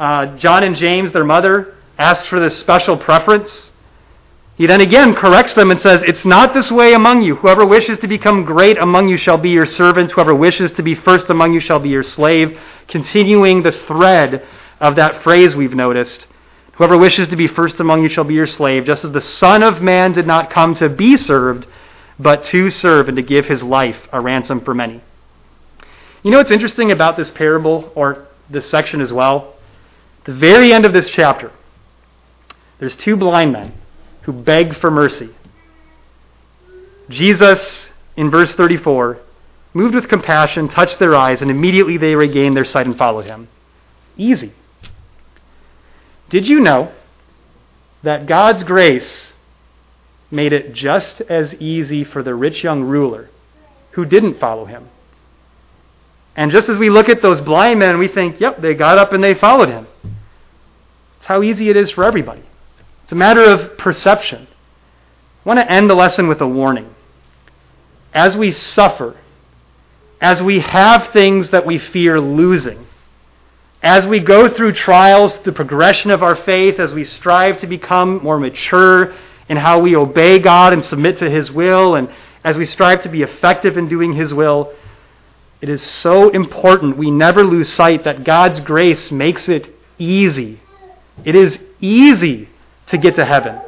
[0.01, 3.71] uh, John and James, their mother, asked for this special preference,
[4.55, 7.35] he then again corrects them and says, It's not this way among you.
[7.35, 10.09] Whoever wishes to become great among you shall be your servant.
[10.09, 12.59] Whoever wishes to be first among you shall be your slave.
[12.87, 14.43] Continuing the thread
[14.79, 16.25] of that phrase we've noticed.
[16.73, 19.61] Whoever wishes to be first among you shall be your slave, just as the Son
[19.61, 21.67] of Man did not come to be served,
[22.17, 25.03] but to serve and to give his life a ransom for many.
[26.23, 29.57] You know what's interesting about this parable, or this section as well?
[30.25, 31.51] The very end of this chapter,
[32.79, 33.73] there's two blind men
[34.23, 35.35] who beg for mercy.
[37.09, 39.19] Jesus, in verse 34,
[39.73, 43.47] moved with compassion, touched their eyes, and immediately they regained their sight and followed him.
[44.17, 44.53] Easy.
[46.29, 46.91] Did you know
[48.03, 49.31] that God's grace
[50.29, 53.29] made it just as easy for the rich young ruler
[53.91, 54.89] who didn't follow him?
[56.35, 59.11] And just as we look at those blind men, we think, yep, they got up
[59.11, 59.87] and they followed him.
[61.21, 62.41] It's how easy it is for everybody.
[63.03, 64.47] It's a matter of perception.
[65.45, 66.95] I want to end the lesson with a warning.
[68.11, 69.15] As we suffer,
[70.19, 72.87] as we have things that we fear losing,
[73.83, 78.23] as we go through trials, the progression of our faith, as we strive to become
[78.23, 79.13] more mature
[79.47, 82.09] in how we obey God and submit to His will, and
[82.43, 84.73] as we strive to be effective in doing His will,
[85.61, 89.69] it is so important we never lose sight that God's grace makes it
[89.99, 90.60] easy.
[91.25, 92.49] It is easy
[92.87, 93.59] to get to heaven.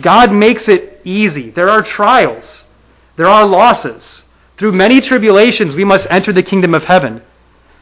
[0.00, 1.50] God makes it easy.
[1.50, 2.64] There are trials,
[3.16, 4.24] there are losses.
[4.58, 7.22] Through many tribulations, we must enter the kingdom of heaven.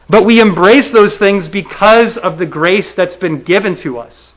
[0.09, 4.33] But we embrace those things because of the grace that's been given to us.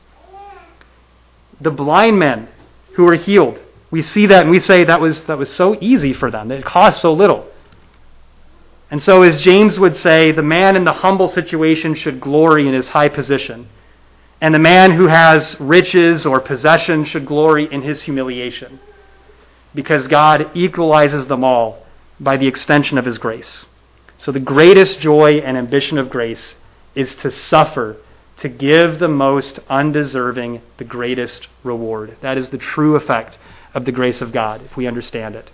[1.61, 2.49] The blind men
[2.93, 3.59] who were healed,
[3.91, 6.51] we see that and we say that was, that was so easy for them.
[6.51, 7.47] It cost so little.
[8.89, 12.73] And so, as James would say, the man in the humble situation should glory in
[12.73, 13.69] his high position.
[14.41, 18.79] And the man who has riches or possession should glory in his humiliation.
[19.75, 21.85] Because God equalizes them all
[22.19, 23.65] by the extension of his grace.
[24.17, 26.55] So, the greatest joy and ambition of grace
[26.95, 27.97] is to suffer,
[28.37, 32.17] to give the most undeserving the greatest reward.
[32.21, 33.37] That is the true effect
[33.73, 35.49] of the grace of God, if we understand it.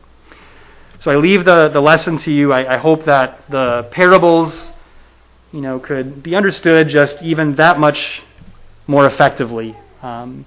[1.00, 2.52] So I leave the, the lesson to you.
[2.52, 4.72] I, I hope that the parables,
[5.52, 8.24] you know, could be understood just even that much
[8.88, 9.76] more effectively.
[10.02, 10.46] Um,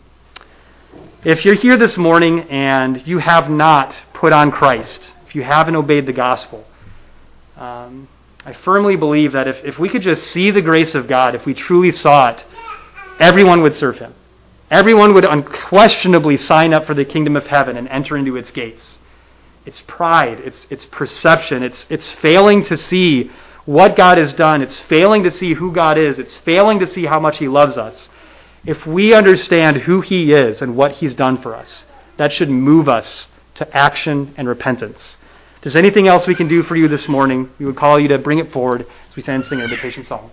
[1.25, 5.77] if you're here this morning and you have not put on Christ, if you haven't
[5.77, 6.65] obeyed the gospel,
[7.57, 8.09] um,
[8.45, 11.45] I firmly believe that if, if we could just see the grace of God, if
[11.45, 12.45] we truly saw it,
[13.21, 14.15] everyone would serve him.
[14.71, 18.99] Everyone would unquestionably sign up for the kingdom of heaven and enter into its gates.
[19.67, 23.31] It's pride, it's, it's perception, it's, it's failing to see
[23.67, 27.05] what God has done, it's failing to see who God is, it's failing to see
[27.05, 28.09] how much He loves us.
[28.65, 31.85] If we understand who He is and what He's done for us,
[32.17, 35.17] that should move us to action and repentance.
[35.57, 38.09] If there's anything else we can do for you this morning, we would call you
[38.09, 40.31] to bring it forward as we stand and sing an invitation song.